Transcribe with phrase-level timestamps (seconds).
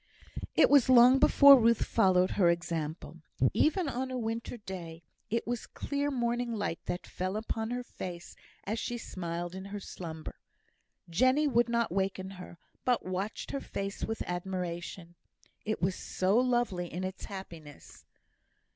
[0.55, 3.21] It was long before Ruth followed her example.
[3.53, 8.35] Even on a winter day, it was clear morning light that fell upon her face
[8.63, 10.39] as she smiled in her slumber.
[11.07, 15.13] Jenny would not waken her, but watched her face with admiration;
[15.65, 18.03] it was so lovely in its happiness.